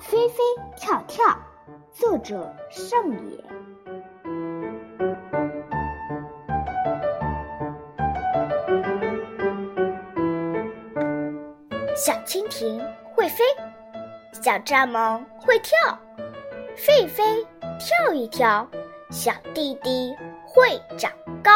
[0.00, 0.42] 飞飞
[0.76, 1.38] 跳跳，
[1.92, 3.44] 作者盛野。
[11.94, 12.82] 小蜻蜓
[13.14, 13.44] 会飞，
[14.32, 15.98] 小蚱蜢会跳，
[16.74, 17.46] 飞飞
[17.78, 18.66] 跳一跳，
[19.10, 21.52] 小弟弟会长高。